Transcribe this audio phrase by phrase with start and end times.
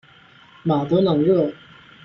[0.63, 1.53] 马德朗热。